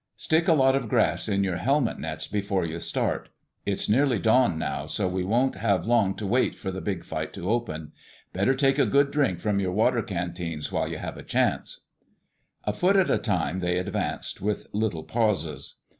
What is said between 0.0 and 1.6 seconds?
"Stick a lot of grass in your